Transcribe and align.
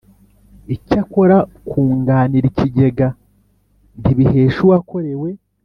Icyakora 0.75 1.37
kunganira 1.69 2.45
ikigega 2.51 3.07
ntibihesha 4.01 4.59
uwakorewe 4.65 5.29